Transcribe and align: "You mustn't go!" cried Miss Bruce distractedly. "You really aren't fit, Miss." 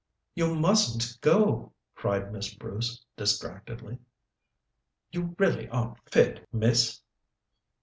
"You 0.33 0.55
mustn't 0.55 1.21
go!" 1.21 1.73
cried 1.93 2.33
Miss 2.33 2.51
Bruce 2.55 3.05
distractedly. 3.15 3.99
"You 5.11 5.35
really 5.37 5.69
aren't 5.69 5.99
fit, 6.09 6.47
Miss." 6.51 7.01